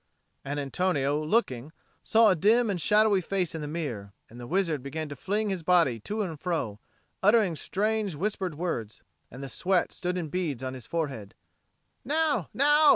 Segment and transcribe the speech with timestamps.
[0.43, 4.81] and Antonio, looking, saw a dim, and shadowy face in the mirror; and the wizard
[4.81, 6.79] began to fling his body to and fro,
[7.21, 11.35] uttering strange whispered words; and the sweat stood in beads on his forehead.
[12.03, 12.89] "Now, now!"